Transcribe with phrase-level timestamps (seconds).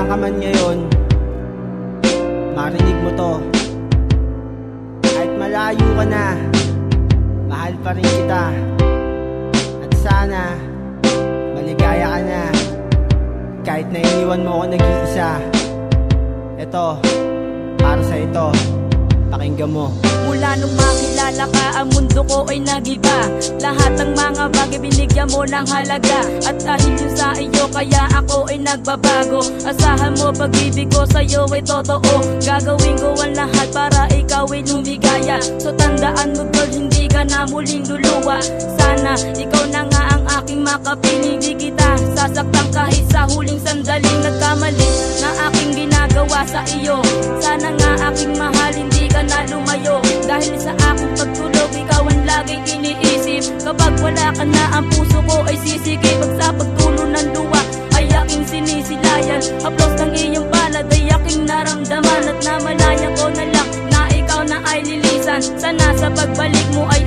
[0.00, 0.78] nasan ka man ngayon
[2.56, 3.32] Marinig mo to.
[5.04, 6.26] Kahit malayo ka na
[7.44, 8.44] Mahal pa rin kita.
[9.84, 10.56] At sana
[11.52, 12.42] Maligaya ka na.
[13.60, 15.30] Kahit na iniwan mo ako nag-iisa
[16.56, 16.86] Ito
[17.76, 18.46] Para sa ito
[19.30, 19.94] Pakinggan mo.
[20.26, 23.30] Mula nung makilala ka, ang mundo ko ay nagiba.
[23.62, 26.26] Lahat ng mga bagay binigyan mo ng halaga.
[26.50, 29.38] At dahil yun sa iyo, kaya ako ay nagbabago.
[29.62, 32.42] Asahan mo, pag-ibig ko sa'yo ay totoo.
[32.42, 35.38] Gagawin ko ang lahat para ikaw ay lumigaya.
[35.62, 38.42] So tandaan mo girl, hindi ka na muling luluwa.
[38.74, 41.38] Sana ikaw na nga ang aking makapiling.
[41.38, 44.88] Di kita sasaktan kahit sa huling sandaling nagkamali
[45.22, 46.98] Na aking ginagawa sa iyo.
[47.38, 47.89] Sana nga
[50.40, 53.60] Dahil sa akong pagtulog, ikaw ang laging iniisip.
[53.60, 57.60] Kapag wala ka na, ang puso ko ay sisikip Pag sa pagtulo ng luwa,
[57.92, 59.44] ay aking sinisilayan.
[59.60, 62.24] Aplos ng iyong palad ay aking naramdaman.
[62.24, 65.44] At namalaya ko na lang na ikaw na ay lilisan.
[65.60, 66.99] Sana sa pagbalik mo ay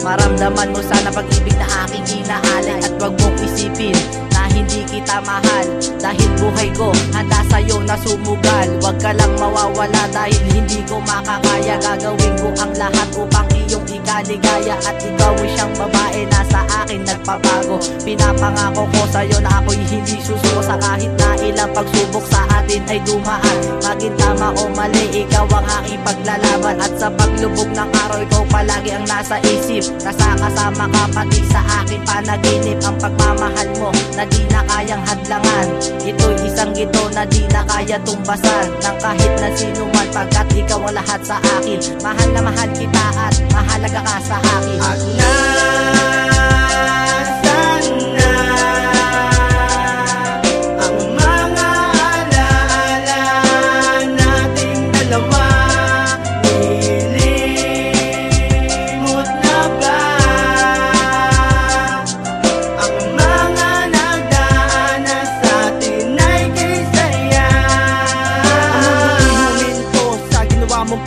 [0.00, 3.92] Maramdaman mo sana pag-ibig na aking inaalay At wag mong isipin
[4.32, 5.66] na hindi kita mahal.
[6.00, 8.68] Dahil buhay ko handa sa'yo na sumugal.
[8.80, 11.76] Wag ka lang mawawala dahil hindi ko makakaya.
[11.76, 14.80] Gagawin ko ang lahat upang iyong ikaligaya.
[14.88, 20.16] At ikaw ay siyang babae na sa akin nagpapago Pinapangako ko sa'yo na ako'y hindi
[20.24, 23.58] susuko Sa kahit na ilang pagsubok sa atin ay dumaan.
[23.84, 26.80] Maging tama o mali, ikaw ang aking paglalaban.
[26.80, 29.86] At sa paglubog ng araw, ikaw palagi ang nasa isip.
[30.02, 35.66] Kasakasama ka pati sa akin panaginip Ang pagmamahal mo na di na kayang hadlangan.
[36.02, 40.82] Ito'y isang gito na di na kaya tumbasan Ng kahit na sino man pagkat ikaw
[40.82, 41.78] ang lahat sa akin.
[42.02, 44.78] Mahal na mahal kita at mahalaga ka sa akin.
[44.82, 44.98] At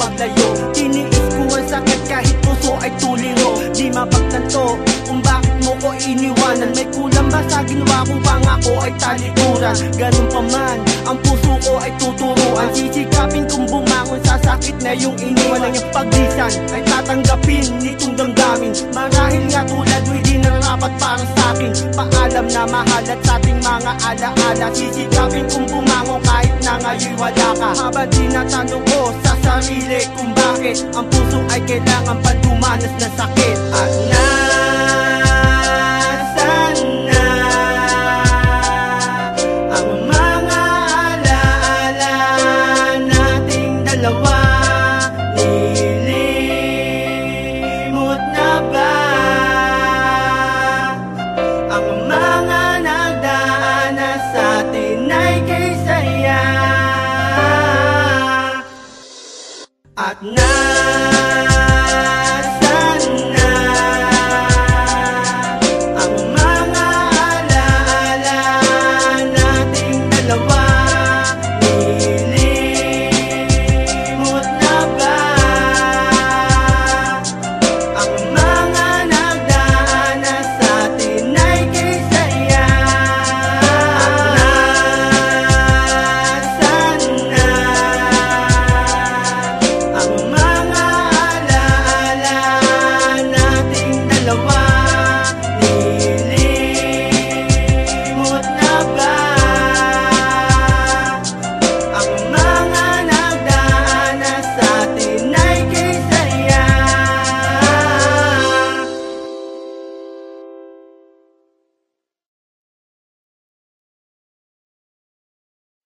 [0.04, 4.76] paglayo Tiniis ko ang sakit kahit puso ay tuliro Di mapagtanto
[5.08, 6.72] kung bakit mo ko iniwanan.
[6.74, 9.76] May kulang ba sa ginawa kong pangako ay talikuran?
[10.00, 12.70] Ganun pa man, ang puso ko ay tuturuan.
[12.72, 18.76] Sisikapin kong bumangon sa sakit na yung iniwan Ang iyong ay tatanggapin nitong damdamin.
[18.92, 21.72] Marahil nga tulad mo hindi nararapat para sa akin.
[21.96, 24.68] Paalam na mahal at sa ating mga alaala.
[24.76, 27.70] Sisikapin kong bumangon kahit na ngayon wala ka.
[27.72, 33.58] Habang tinatanong ko sa sarili kung bakit Ang puso ay kailangan pa dumanas ng sakit.
[33.72, 34.73] At nasan